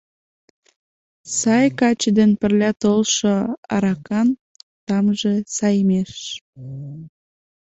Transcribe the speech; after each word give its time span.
Сай 1.37 1.67
каче 1.79 2.09
дене 2.17 2.35
пырля 2.41 2.71
толшо 2.81 3.33
аракан 3.75 4.27
тамже 4.85 5.33
саемеш. 5.55 6.13